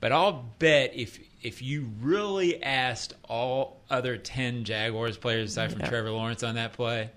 but 0.00 0.12
I'll 0.12 0.44
bet 0.58 0.92
if 0.94 1.18
if 1.42 1.62
you 1.62 1.88
really 2.00 2.62
asked 2.62 3.14
all 3.28 3.80
other 3.88 4.18
ten 4.18 4.64
Jaguars 4.64 5.16
players 5.16 5.52
aside 5.52 5.72
from 5.72 5.80
Yeah. 5.80 5.88
Trevor 5.88 6.10
Lawrence 6.10 6.42
on 6.42 6.56
that 6.56 6.74
play, 6.74 7.10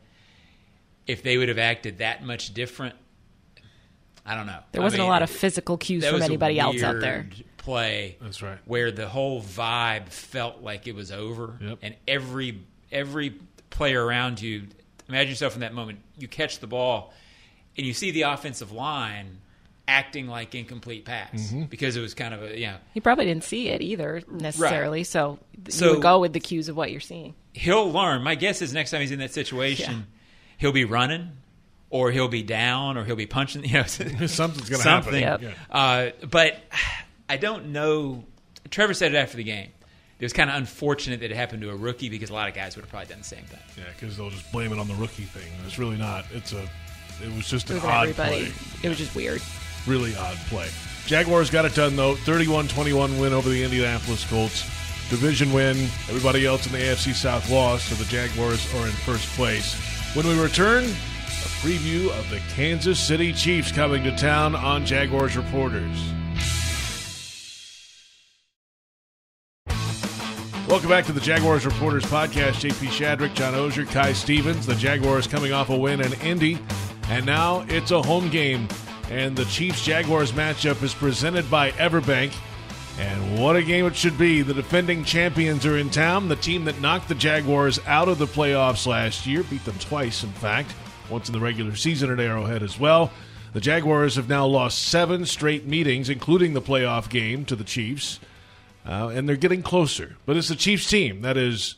if 1.05 1.21
they 1.21 1.37
would 1.37 1.49
have 1.49 1.57
acted 1.59 1.97
that 1.97 2.23
much 2.23 2.53
different, 2.53 2.95
I 4.25 4.35
don't 4.35 4.45
know. 4.45 4.59
There 4.71 4.81
wasn't 4.81 5.01
mean, 5.01 5.07
a 5.09 5.11
lot 5.11 5.23
of 5.23 5.29
physical 5.29 5.77
cues 5.77 6.03
from 6.05 6.13
was 6.13 6.21
a 6.21 6.25
anybody 6.25 6.59
else 6.59 6.81
out 6.83 6.99
there. 6.99 7.27
Play 7.57 8.17
That's 8.21 8.41
right. 8.41 8.57
where 8.65 8.91
the 8.91 9.07
whole 9.07 9.41
vibe 9.41 10.09
felt 10.09 10.61
like 10.61 10.87
it 10.87 10.95
was 10.95 11.11
over, 11.11 11.57
Yep. 11.61 11.79
and 11.83 11.95
every 12.07 12.59
every 12.91 13.35
player 13.69 14.03
around 14.03 14.41
you. 14.41 14.63
Imagine 15.07 15.29
yourself 15.29 15.53
in 15.55 15.61
that 15.61 15.73
moment. 15.73 15.99
You 16.17 16.27
catch 16.27 16.59
the 16.59 16.67
ball, 16.67 17.13
and 17.77 17.85
you 17.85 17.93
see 17.93 18.11
the 18.11 18.23
offensive 18.23 18.71
line 18.71 19.37
acting 19.87 20.27
like 20.27 20.55
incomplete 20.55 21.05
pass 21.05 21.29
Mm-hmm. 21.33 21.63
because 21.65 21.95
it 21.97 22.01
was 22.01 22.13
kind 22.13 22.33
of 22.33 22.43
a 22.43 22.57
you 22.59 22.67
know 22.67 22.77
He 22.93 22.99
probably 22.99 23.25
didn't 23.25 23.43
see 23.43 23.67
it 23.69 23.81
either 23.81 24.21
necessarily, 24.29 25.03
so, 25.03 25.37
So- 25.69 25.85
you 25.85 25.91
would 25.93 26.01
go 26.01 26.19
with 26.19 26.33
the 26.33 26.39
cues 26.39 26.67
of 26.69 26.75
what 26.75 26.91
you're 26.91 26.99
seeing. 27.01 27.35
he'll 27.53 27.91
learn. 27.91 28.21
My 28.23 28.35
guess 28.35 28.61
is 28.61 28.73
next 28.73 28.91
time 28.91 29.01
he's 29.01 29.11
in 29.11 29.19
that 29.19 29.33
situation, 29.41 30.07
he'll 30.57 30.71
be 30.71 30.85
running 30.85 31.31
or 31.91 32.09
he'll 32.11 32.27
be 32.27 32.41
down, 32.41 32.97
or 32.97 33.05
he'll 33.05 33.15
be 33.15 33.27
punching. 33.27 33.63
You 33.65 33.73
know, 33.73 33.83
Something's 33.85 34.69
going 34.69 34.79
to 34.81 34.83
something. 34.83 35.21
happen. 35.23 35.45
Yep. 35.47 35.55
Yeah. 35.69 35.75
Uh, 35.77 36.11
but 36.27 36.57
I 37.29 37.37
don't 37.37 37.67
know. 37.67 38.23
Trevor 38.71 38.93
said 38.95 39.13
it 39.13 39.17
after 39.17 39.37
the 39.37 39.43
game. 39.43 39.69
It 40.19 40.25
was 40.25 40.33
kind 40.33 40.49
of 40.49 40.55
unfortunate 40.55 41.19
that 41.21 41.31
it 41.31 41.35
happened 41.35 41.61
to 41.63 41.69
a 41.71 41.75
rookie 41.75 42.09
because 42.09 42.29
a 42.29 42.33
lot 42.33 42.47
of 42.47 42.53
guys 42.55 42.75
would 42.75 42.83
have 42.83 42.89
probably 42.91 43.07
done 43.09 43.19
the 43.19 43.23
same 43.25 43.43
thing. 43.43 43.59
Yeah, 43.77 43.83
because 43.99 44.17
they'll 44.17 44.29
just 44.29 44.51
blame 44.51 44.71
it 44.71 44.77
on 44.79 44.87
the 44.87 44.93
rookie 44.95 45.23
thing. 45.23 45.51
It's 45.65 45.77
really 45.79 45.97
not. 45.97 46.25
It's 46.31 46.53
a. 46.53 46.61
It 47.23 47.35
was 47.35 47.47
just 47.47 47.69
It 47.69 47.75
an 47.77 47.81
was 47.81 47.85
odd 47.85 48.07
everybody. 48.09 48.45
play. 48.51 48.53
It 48.83 48.89
was 48.89 48.97
just 48.97 49.15
weird. 49.15 49.41
Really 49.87 50.15
odd 50.15 50.37
play. 50.47 50.67
Jaguars 51.07 51.49
got 51.49 51.65
it 51.65 51.73
done 51.75 51.95
though. 51.95 52.13
31-21 52.15 53.19
win 53.19 53.33
over 53.33 53.49
the 53.49 53.63
Indianapolis 53.63 54.23
Colts. 54.29 54.61
Division 55.09 55.51
win. 55.53 55.75
Everybody 56.07 56.45
else 56.45 56.65
in 56.67 56.71
the 56.71 56.77
AFC 56.77 57.13
South 57.13 57.49
lost, 57.49 57.89
so 57.89 57.95
the 57.95 58.05
Jaguars 58.05 58.65
are 58.75 58.85
in 58.85 58.91
first 58.93 59.27
place. 59.35 59.73
When 60.15 60.25
we 60.27 60.39
return, 60.39 60.85
a 61.41 61.49
preview 61.65 62.07
of 62.19 62.29
the 62.29 62.39
Kansas 62.53 62.99
City 62.99 63.33
Chiefs 63.33 63.71
coming 63.71 64.03
to 64.03 64.15
town 64.15 64.55
on 64.55 64.85
Jaguars 64.85 65.35
Reporters. 65.35 65.97
Welcome 70.67 70.89
back 70.89 71.05
to 71.05 71.11
the 71.11 71.19
Jaguars 71.19 71.65
Reporters 71.65 72.05
Podcast. 72.05 72.61
JP 72.61 72.89
Shadrick, 72.89 73.33
John 73.33 73.55
Oehser, 73.55 73.89
Kai 73.89 74.13
Stevens. 74.13 74.67
The 74.67 74.75
Jaguars 74.75 75.25
coming 75.25 75.51
off 75.51 75.69
a 75.69 75.77
win 75.77 75.99
in 75.99 76.13
Indy, 76.21 76.59
and 77.09 77.25
now 77.25 77.65
it's 77.67 77.89
a 77.91 78.01
home 78.01 78.29
game. 78.29 78.67
And 79.09 79.35
the 79.35 79.45
Chiefs 79.45 79.83
Jaguars 79.83 80.33
matchup 80.33 80.81
is 80.83 80.93
presented 80.93 81.49
by 81.49 81.71
Everbank. 81.71 82.33
And 82.99 83.39
what 83.39 83.55
a 83.55 83.63
game 83.63 83.85
it 83.87 83.95
should 83.95 84.17
be. 84.17 84.43
The 84.43 84.53
defending 84.53 85.03
champions 85.03 85.65
are 85.65 85.77
in 85.77 85.89
town. 85.89 86.29
The 86.29 86.35
team 86.35 86.65
that 86.65 86.79
knocked 86.81 87.09
the 87.09 87.15
Jaguars 87.15 87.79
out 87.87 88.07
of 88.07 88.19
the 88.19 88.27
playoffs 88.27 88.85
last 88.85 89.25
year, 89.25 89.43
beat 89.43 89.65
them 89.65 89.79
twice, 89.79 90.23
in 90.23 90.31
fact, 90.33 90.73
once 91.11 91.27
in 91.27 91.33
the 91.33 91.39
regular 91.39 91.75
season 91.75 92.11
at 92.11 92.19
Arrowhead 92.19 92.63
as 92.63 92.79
well. 92.79 93.11
The 93.53 93.61
Jaguars 93.61 94.15
have 94.15 94.29
now 94.29 94.45
lost 94.45 94.81
seven 94.81 95.25
straight 95.25 95.65
meetings, 95.65 96.09
including 96.09 96.53
the 96.53 96.61
playoff 96.61 97.09
game 97.09 97.43
to 97.45 97.55
the 97.55 97.65
Chiefs. 97.65 98.19
Uh, 98.85 99.11
and 99.13 99.27
they're 99.27 99.35
getting 99.35 99.61
closer. 99.61 100.15
But 100.25 100.37
it's 100.37 100.47
the 100.47 100.55
Chiefs 100.55 100.89
team 100.89 101.21
that 101.21 101.37
is 101.37 101.75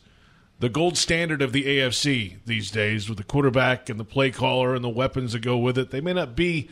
the 0.59 0.69
gold 0.69 0.97
standard 0.97 1.41
of 1.41 1.51
the 1.51 1.65
AFC 1.65 2.37
these 2.45 2.71
days 2.71 3.09
with 3.09 3.17
the 3.17 3.23
quarterback 3.23 3.89
and 3.89 3.99
the 3.99 4.05
play 4.05 4.31
caller 4.31 4.75
and 4.75 4.83
the 4.83 4.89
weapons 4.89 5.33
that 5.33 5.39
go 5.39 5.57
with 5.57 5.77
it. 5.77 5.91
They 5.91 5.99
may 5.99 6.13
not 6.13 6.35
be 6.35 6.69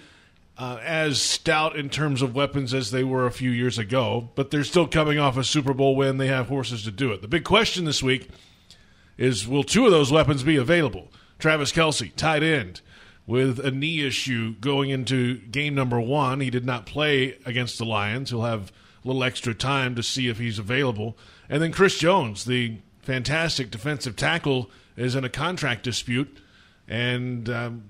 uh, 0.58 0.80
as 0.84 1.22
stout 1.22 1.76
in 1.76 1.90
terms 1.90 2.22
of 2.22 2.36
weapons 2.36 2.74
as 2.74 2.92
they 2.92 3.04
were 3.04 3.26
a 3.26 3.32
few 3.32 3.52
years 3.52 3.78
ago, 3.78 4.30
but 4.36 4.52
they're 4.52 4.64
still 4.64 4.88
coming 4.88 5.18
off 5.18 5.36
a 5.36 5.44
Super 5.44 5.74
Bowl 5.74 5.96
win. 5.96 6.18
They 6.18 6.28
have 6.28 6.48
horses 6.48 6.84
to 6.84 6.92
do 6.92 7.12
it. 7.12 7.22
The 7.22 7.28
big 7.28 7.44
question 7.44 7.86
this 7.86 8.04
week 8.04 8.30
is 9.18 9.48
will 9.48 9.64
two 9.64 9.86
of 9.86 9.92
those 9.92 10.12
weapons 10.12 10.44
be 10.44 10.56
available? 10.56 11.10
Travis 11.42 11.72
Kelce, 11.72 12.16
tight 12.16 12.44
end, 12.44 12.82
with 13.28 13.60
a 13.60 13.72
knee 13.72 14.06
issue 14.06 14.56
going 14.62 14.90
into 14.90 15.40
game 15.40 15.76
number 15.76 16.00
one. 16.00 16.40
He 16.40 16.50
did 16.50 16.66
not 16.66 16.86
play 16.86 17.38
against 17.46 17.78
the 17.78 17.86
Lions. 17.86 18.30
He'll 18.30 18.44
have 18.44 18.72
a 19.04 19.08
little 19.08 19.24
extra 19.24 19.54
time 19.54 19.96
to 19.96 20.04
see 20.04 20.28
if 20.28 20.38
he's 20.38 20.60
available. 20.60 21.18
And 21.50 21.62
then 21.62 21.72
Chris 21.72 21.98
Jones, 21.98 22.46
the 22.46 22.78
fantastic 23.02 23.72
defensive 23.72 24.16
tackle, 24.16 24.70
is 24.96 25.16
in 25.16 25.24
a 25.24 25.30
contract 25.30 25.84
dispute. 25.84 26.38
And 26.88 27.50
um, 27.50 27.84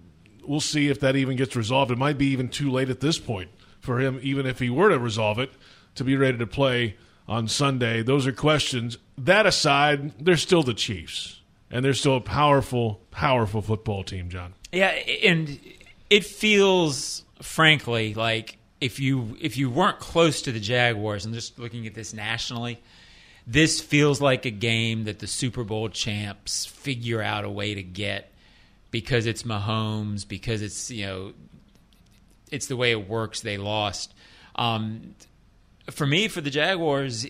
we'll 0.45 0.61
see 0.61 0.87
if 0.87 0.99
that 1.01 1.15
even 1.15 1.35
gets 1.35 1.55
resolved. 1.55 1.91
It 1.91 1.97
might 1.97 2.17
be 2.17 2.27
even 2.27 2.47
too 2.47 2.71
late 2.71 2.89
at 2.89 3.01
this 3.01 3.19
point 3.19 3.49
for 3.79 3.99
him, 3.99 4.19
even 4.21 4.45
if 4.45 4.59
he 4.59 4.69
were 4.69 4.89
to 4.89 4.99
resolve 4.99 5.39
it, 5.39 5.51
to 5.95 6.03
be 6.03 6.15
ready 6.15 6.37
to 6.37 6.47
play 6.47 6.95
on 7.27 7.47
Sunday. 7.47 8.03
Those 8.03 8.27
are 8.27 8.31
questions. 8.31 8.97
That 9.17 9.45
aside, 9.45 10.23
they're 10.23 10.37
still 10.37 10.63
the 10.63 10.73
Chiefs, 10.73 11.40
and 11.71 11.83
they're 11.83 11.93
still 11.93 12.17
a 12.17 12.21
powerful, 12.21 13.01
powerful 13.11 13.61
football 13.61 14.03
team, 14.03 14.29
John. 14.29 14.53
Yeah, 14.71 14.87
and 14.87 15.59
it 16.09 16.25
feels, 16.25 17.23
frankly, 17.41 18.13
like 18.13 18.57
if 18.79 18.99
you 18.99 19.37
if 19.39 19.57
you 19.57 19.69
weren't 19.69 19.99
close 19.99 20.41
to 20.43 20.51
the 20.51 20.59
Jaguars, 20.59 21.25
and 21.25 21.33
just 21.33 21.57
looking 21.59 21.87
at 21.87 21.93
this 21.93 22.13
nationally, 22.13 22.81
this 23.47 23.79
feels 23.79 24.19
like 24.21 24.45
a 24.45 24.51
game 24.51 25.05
that 25.05 25.19
the 25.19 25.27
Super 25.27 25.63
Bowl 25.63 25.89
champs 25.89 26.65
figure 26.65 27.21
out 27.21 27.45
a 27.45 27.49
way 27.49 27.73
to 27.75 27.83
get 27.83 28.31
because 28.91 29.25
it's 29.25 29.43
Mahomes, 29.43 30.27
because 30.27 30.61
it's 30.61 30.91
you 30.91 31.05
know, 31.05 31.33
it's 32.51 32.67
the 32.67 32.75
way 32.75 32.91
it 32.91 33.07
works. 33.07 33.41
They 33.41 33.57
lost. 33.57 34.13
Um, 34.55 35.15
for 35.89 36.05
me, 36.05 36.27
for 36.27 36.41
the 36.41 36.49
Jaguars, 36.49 37.25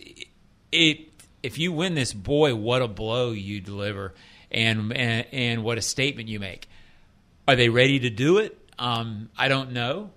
it 0.72 1.08
if 1.44 1.58
you 1.58 1.72
win 1.72 1.96
this, 1.96 2.14
boy, 2.14 2.56
what 2.56 2.82
a 2.82 2.88
blow 2.88 3.32
you 3.32 3.62
deliver, 3.62 4.14
and 4.52 4.94
and, 4.94 5.26
and 5.32 5.64
what 5.64 5.78
a 5.78 5.82
statement 5.82 6.30
you 6.30 6.40
make. 6.40 6.68
Are 7.48 7.56
they 7.56 7.70
ready 7.70 8.00
to 8.00 8.10
do 8.10 8.38
it? 8.38 8.58
Um, 8.78 9.30
I 9.38 9.48
don't 9.48 9.72
know. 9.72 10.12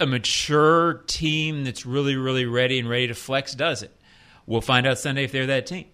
A 0.00 0.06
mature 0.06 1.02
team 1.06 1.64
that's 1.64 1.86
really, 1.86 2.16
really 2.16 2.46
ready 2.46 2.78
and 2.78 2.88
ready 2.88 3.06
to 3.08 3.14
flex 3.14 3.54
does 3.54 3.82
it. 3.82 3.94
We'll 4.46 4.60
find 4.60 4.86
out 4.86 4.98
Sunday 4.98 5.24
if 5.24 5.32
they're 5.32 5.46
that 5.46 5.66
team. 5.66 5.86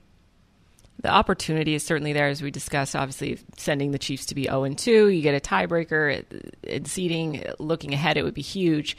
The 1.01 1.11
opportunity 1.11 1.75
is 1.75 1.85
certainly 1.85 2.13
there, 2.13 2.29
as 2.29 2.43
we 2.43 2.51
discussed. 2.51 2.97
Obviously, 2.97 3.39
sending 3.57 3.93
the 3.93 3.99
Chiefs 3.99 4.27
to 4.27 4.35
be 4.35 4.45
0 4.45 4.65
and 4.65 4.77
2, 4.77 5.09
you 5.09 5.23
get 5.23 5.35
a 5.35 5.41
tiebreaker 5.41 6.25
in 6.65 6.85
seeding. 6.87 7.45
Looking 7.61 7.95
ahead, 7.95 8.17
it 8.17 8.25
would 8.25 8.35
be 8.35 8.43
huge. 8.43 8.97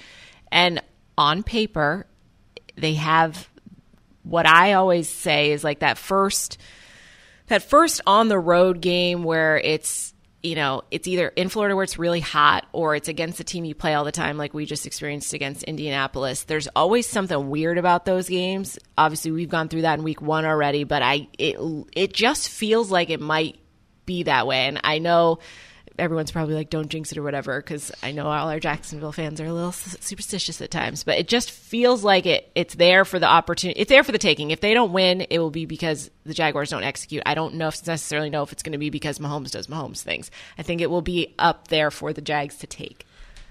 And 0.49 0.81
on 1.17 1.43
paper, 1.43 2.05
they 2.77 2.93
have 2.93 3.49
what 4.23 4.45
I 4.45 4.73
always 4.73 5.09
say 5.09 5.51
is 5.51 5.63
like 5.63 5.79
that 5.79 5.97
first, 5.97 6.57
that 7.49 7.63
first 7.63 8.01
on 8.07 8.27
the 8.29 8.39
road 8.39 8.81
game 8.81 9.23
where 9.23 9.57
it's 9.57 10.13
you 10.41 10.55
know, 10.55 10.83
it's 10.89 11.05
either 11.07 11.27
in 11.27 11.49
Florida 11.49 11.75
where 11.75 11.83
it's 11.83 11.99
really 11.99 12.21
hot 12.21 12.65
or 12.71 12.95
it's 12.95 13.09
against 13.09 13.37
the 13.37 13.43
team 13.43 13.65
you 13.65 13.75
play 13.75 13.93
all 13.93 14.05
the 14.05 14.11
time, 14.11 14.37
like 14.37 14.53
we 14.53 14.65
just 14.65 14.85
experienced 14.85 15.33
against 15.33 15.63
Indianapolis. 15.63 16.43
There's 16.43 16.69
always 16.75 17.07
something 17.07 17.49
weird 17.49 17.77
about 17.77 18.05
those 18.05 18.29
games. 18.29 18.79
Obviously, 18.97 19.31
we've 19.31 19.49
gone 19.49 19.67
through 19.67 19.81
that 19.81 19.99
in 19.99 20.05
week 20.05 20.21
one 20.21 20.45
already, 20.45 20.85
but 20.85 21.01
I 21.01 21.27
it 21.37 21.57
it 21.93 22.13
just 22.13 22.49
feels 22.49 22.89
like 22.89 23.09
it 23.09 23.19
might 23.19 23.59
be 24.05 24.23
that 24.23 24.47
way. 24.47 24.67
And 24.67 24.79
I 24.83 24.99
know 24.99 25.39
everyone's 25.99 26.31
probably 26.31 26.55
like, 26.55 26.69
"Don't 26.69 26.89
jinx 26.89 27.11
it" 27.11 27.17
or 27.17 27.23
whatever, 27.23 27.59
because 27.61 27.91
I 28.01 28.11
know 28.11 28.25
all 28.25 28.49
our 28.49 28.59
Jacksonville 28.59 29.11
fans 29.11 29.39
are 29.39 29.45
a 29.45 29.53
little 29.53 29.71
superstitious 29.71 30.61
at 30.61 30.71
times. 30.71 31.03
But 31.03 31.19
it 31.19 31.27
just 31.27 31.51
feels 31.51 32.03
like 32.03 32.25
it 32.25 32.51
it's 32.55 32.75
there 32.75 33.05
for 33.05 33.19
the 33.19 33.27
opportunity. 33.27 33.79
It's 33.79 33.89
there 33.89 34.03
for 34.03 34.11
the 34.11 34.17
taking. 34.17 34.51
If 34.51 34.61
they 34.61 34.73
don't 34.73 34.93
win, 34.93 35.21
it 35.29 35.39
will 35.39 35.51
be 35.51 35.65
because 35.65 36.09
the 36.25 36.33
Jaguars 36.33 36.69
don't 36.69 36.83
execute. 36.83 37.23
I 37.25 37.35
don't 37.35 37.55
know 37.55 37.67
if 37.67 37.85
necessarily 37.85 38.29
know 38.29 38.43
if 38.43 38.51
it's 38.51 38.63
going 38.63 38.73
to 38.73 38.79
be 38.79 38.89
because 38.89 39.19
Mahomes 39.19 39.51
does 39.51 39.67
Mahomes 39.67 40.01
things. 40.01 40.31
I 40.57 40.63
think 40.63 40.81
it 40.81 40.89
will 40.89 41.01
be 41.01 41.35
up 41.37 41.67
there 41.67 41.91
for 41.91 42.13
the 42.13 42.21
Jags 42.21 42.57
to 42.57 42.67
take. 42.67 43.05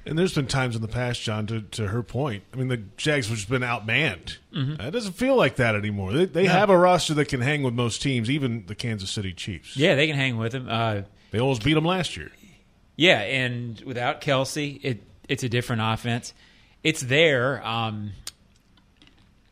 And 0.09 0.19
there's 0.19 0.35
been 0.35 0.47
times 0.47 0.75
in 0.75 0.81
the 0.81 0.88
past, 0.88 1.21
John, 1.21 1.47
to, 1.49 1.61
to 1.61 1.88
her 1.88 2.02
point. 2.02 2.43
I 2.55 2.57
mean, 2.57 2.69
the 2.69 2.78
Jags 2.97 3.28
have 3.28 3.37
just 3.37 3.50
been 3.50 3.61
outmanned. 3.61 4.38
Mm-hmm. 4.55 4.81
It 4.81 4.90
doesn't 4.90 5.12
feel 5.12 5.37
like 5.37 5.57
that 5.57 5.75
anymore. 5.75 6.14
They, 6.14 6.25
they 6.25 6.47
have 6.47 6.71
a 6.71 6.78
roster 6.78 7.12
that 7.14 7.26
can 7.26 7.43
hang 7.43 7.62
with 7.62 7.75
most 7.75 8.00
teams, 8.00 8.31
even 8.31 8.64
the 8.67 8.75
Kansas 8.75 9.11
City 9.11 9.35
Chiefs. 9.35 9.76
Yeah, 9.76 9.97
they 9.97 10.07
can 10.07 10.17
hang 10.17 10.38
with 10.38 10.52
them. 10.52 10.67
Uh, 10.67 11.02
They 11.31 11.41
almost 11.41 11.63
beat 11.65 11.75
them 11.75 11.85
last 11.85 12.17
year. 12.17 12.31
Yeah, 12.97 13.21
and 13.21 13.81
without 13.83 14.21
Kelce, 14.21 14.81
it 14.83 15.03
it's 15.29 15.43
a 15.45 15.49
different 15.49 15.83
offense. 15.85 16.35
It's 16.83 17.01
there. 17.01 17.65
Um, 17.67 18.13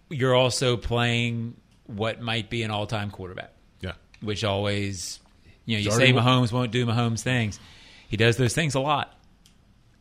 you're 0.09 0.35
also 0.35 0.77
playing 0.77 1.57
what 1.87 2.21
might 2.21 2.49
be 2.51 2.63
an 2.63 2.71
all-time 2.71 3.11
quarterback, 3.11 3.53
Yeah. 3.81 3.93
which 4.21 4.43
always, 4.45 5.21
you 5.65 5.77
know, 5.77 5.83
you 5.83 5.91
say 5.91 6.13
Mahomes 6.13 6.53
won't 6.53 6.73
do 6.73 6.87
Mahomes 6.87 7.21
things. 7.21 7.61
He 8.09 8.17
does 8.17 8.37
those 8.37 8.55
things 8.55 8.75
a 8.75 8.81
lot, 8.81 9.15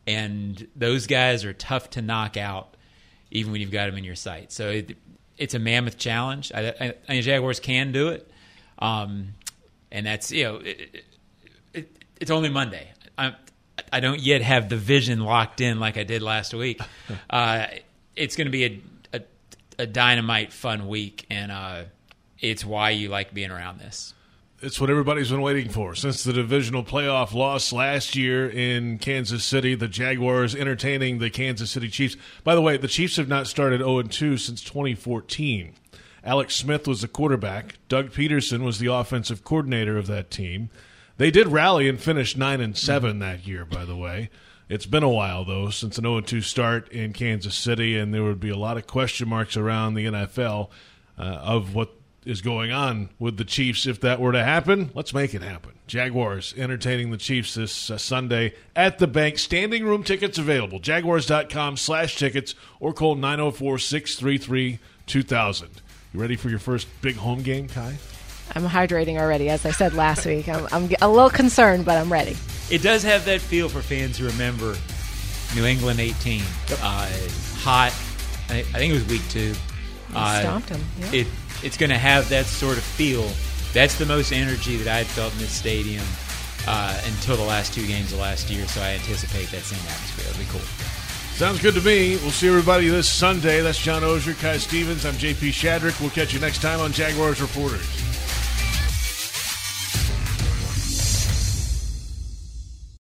and 0.06 0.66
those 0.76 1.06
guys 1.06 1.44
are 1.44 1.52
tough 1.52 1.90
to 1.90 2.02
knock 2.02 2.36
out, 2.36 2.76
even 3.30 3.52
when 3.52 3.60
you've 3.60 3.70
got 3.72 3.86
them 3.86 3.96
in 3.98 4.04
your 4.04 4.14
sight. 4.14 4.52
So 4.52 4.70
it, 4.70 4.96
it's 5.36 5.54
a 5.54 5.58
mammoth 5.58 5.98
challenge. 5.98 6.52
I, 6.54 6.68
I, 6.80 6.94
I 7.08 7.20
Jaguars 7.20 7.60
can 7.60 7.92
do 7.92 8.08
it, 8.08 8.30
um, 8.78 9.34
and 9.92 10.06
that's 10.06 10.32
you 10.32 10.44
know. 10.44 10.56
It, 10.56 11.04
it, 11.76 12.04
it's 12.20 12.30
only 12.30 12.48
Monday. 12.48 12.90
I, 13.16 13.34
I 13.92 14.00
don't 14.00 14.20
yet 14.20 14.42
have 14.42 14.68
the 14.68 14.76
vision 14.76 15.20
locked 15.20 15.60
in 15.60 15.78
like 15.78 15.96
I 15.96 16.04
did 16.04 16.22
last 16.22 16.54
week. 16.54 16.80
Uh, 17.30 17.66
it's 18.14 18.34
going 18.36 18.46
to 18.46 18.50
be 18.50 18.64
a, 18.64 18.82
a, 19.12 19.22
a 19.80 19.86
dynamite 19.86 20.52
fun 20.52 20.88
week, 20.88 21.26
and 21.28 21.52
uh, 21.52 21.84
it's 22.40 22.64
why 22.64 22.90
you 22.90 23.08
like 23.08 23.34
being 23.34 23.50
around 23.50 23.78
this. 23.78 24.14
It's 24.62 24.80
what 24.80 24.88
everybody's 24.88 25.30
been 25.30 25.42
waiting 25.42 25.68
for 25.68 25.94
since 25.94 26.24
the 26.24 26.32
divisional 26.32 26.82
playoff 26.82 27.34
loss 27.34 27.72
last 27.72 28.16
year 28.16 28.48
in 28.48 28.98
Kansas 28.98 29.44
City. 29.44 29.74
The 29.74 29.88
Jaguars 29.88 30.54
entertaining 30.54 31.18
the 31.18 31.30
Kansas 31.30 31.70
City 31.70 31.88
Chiefs. 31.88 32.16
By 32.42 32.54
the 32.54 32.62
way, 32.62 32.76
the 32.76 32.88
Chiefs 32.88 33.16
have 33.16 33.28
not 33.28 33.46
started 33.46 33.80
0 33.80 34.02
2 34.02 34.38
since 34.38 34.62
2014. 34.62 35.74
Alex 36.24 36.56
Smith 36.56 36.88
was 36.88 37.02
the 37.02 37.08
quarterback. 37.08 37.78
Doug 37.88 38.10
Pederson 38.10 38.64
was 38.64 38.78
the 38.78 38.92
offensive 38.92 39.44
coordinator 39.44 39.98
of 39.98 40.06
that 40.06 40.30
team. 40.30 40.70
They 41.16 41.30
did 41.30 41.48
rally 41.48 41.88
and 41.88 42.00
finish 42.00 42.36
9 42.36 42.60
and 42.60 42.76
7 42.76 43.18
that 43.20 43.46
year, 43.46 43.64
by 43.64 43.84
the 43.84 43.96
way. 43.96 44.30
It's 44.68 44.86
been 44.86 45.02
a 45.02 45.08
while, 45.08 45.44
though, 45.44 45.70
since 45.70 45.96
an 45.96 46.04
0 46.04 46.20
2 46.20 46.40
start 46.40 46.88
in 46.90 47.12
Kansas 47.12 47.54
City, 47.54 47.96
and 47.96 48.12
there 48.12 48.24
would 48.24 48.40
be 48.40 48.50
a 48.50 48.56
lot 48.56 48.76
of 48.76 48.86
question 48.86 49.28
marks 49.28 49.56
around 49.56 49.94
the 49.94 50.06
NFL 50.06 50.70
uh, 51.18 51.22
of 51.22 51.74
what 51.74 51.92
is 52.24 52.42
going 52.42 52.72
on 52.72 53.08
with 53.20 53.36
the 53.36 53.44
Chiefs 53.44 53.86
if 53.86 54.00
that 54.00 54.20
were 54.20 54.32
to 54.32 54.42
happen. 54.42 54.90
Let's 54.92 55.14
make 55.14 55.32
it 55.32 55.42
happen. 55.42 55.72
Jaguars 55.86 56.52
entertaining 56.56 57.12
the 57.12 57.16
Chiefs 57.16 57.54
this 57.54 57.90
uh, 57.90 57.96
Sunday 57.96 58.54
at 58.74 58.98
the 58.98 59.06
bank. 59.06 59.38
Standing 59.38 59.84
room 59.84 60.02
tickets 60.02 60.36
available. 60.36 60.80
Jaguars.com 60.80 61.76
slash 61.76 62.16
tickets 62.16 62.56
or 62.80 62.92
call 62.92 63.14
904 63.14 63.78
633 63.78 64.80
2000. 65.06 65.68
You 66.12 66.20
ready 66.20 66.34
for 66.34 66.50
your 66.50 66.58
first 66.58 66.88
big 67.00 67.14
home 67.14 67.42
game, 67.42 67.68
Kai? 67.68 67.96
I'm 68.54 68.64
hydrating 68.64 69.18
already, 69.18 69.48
as 69.48 69.66
I 69.66 69.70
said 69.70 69.94
last 69.94 70.24
week. 70.26 70.48
I'm, 70.48 70.66
I'm 70.72 70.90
a 71.00 71.08
little 71.08 71.30
concerned, 71.30 71.84
but 71.84 71.96
I'm 71.96 72.12
ready. 72.12 72.36
It 72.70 72.82
does 72.82 73.02
have 73.02 73.24
that 73.26 73.40
feel 73.40 73.68
for 73.68 73.82
fans 73.82 74.18
who 74.18 74.26
remember 74.26 74.76
New 75.54 75.64
England 75.64 76.00
18. 76.00 76.40
Yep. 76.68 76.78
Uh, 76.82 77.08
hot. 77.58 77.94
I, 78.48 78.58
I, 78.58 78.62
think 78.62 78.92
it 78.92 78.96
was 78.96 79.06
week 79.06 79.28
two. 79.28 79.54
Uh, 80.14 80.40
stomped 80.40 80.68
them. 80.68 80.84
Yep. 81.00 81.14
It, 81.14 81.26
it's 81.62 81.76
going 81.76 81.90
to 81.90 81.98
have 81.98 82.28
that 82.28 82.46
sort 82.46 82.76
of 82.76 82.84
feel. 82.84 83.28
That's 83.72 83.98
the 83.98 84.06
most 84.06 84.32
energy 84.32 84.76
that 84.76 84.88
I 84.88 84.98
had 84.98 85.06
felt 85.06 85.32
in 85.34 85.38
this 85.38 85.52
stadium 85.52 86.04
uh, 86.66 87.00
until 87.04 87.36
the 87.36 87.44
last 87.44 87.74
two 87.74 87.86
games 87.86 88.12
of 88.12 88.18
last 88.18 88.50
year. 88.50 88.66
So 88.66 88.80
I 88.80 88.94
anticipate 88.94 89.48
that 89.50 89.62
same 89.62 89.78
atmosphere. 89.80 90.30
It'll 90.30 90.38
be 90.38 90.50
cool. 90.50 90.86
Sounds 91.36 91.60
good 91.60 91.74
to 91.74 91.82
me. 91.82 92.16
We'll 92.16 92.30
see 92.30 92.48
everybody 92.48 92.88
this 92.88 93.08
Sunday. 93.08 93.60
That's 93.60 93.78
John 93.78 94.02
Oehser, 94.02 94.40
Kai 94.40 94.56
Stevens. 94.56 95.04
I'm 95.04 95.14
JP 95.14 95.50
Shadrick. 95.50 96.00
We'll 96.00 96.10
catch 96.10 96.32
you 96.32 96.40
next 96.40 96.62
time 96.62 96.80
on 96.80 96.92
Jaguars 96.92 97.42
Reporters. 97.42 98.05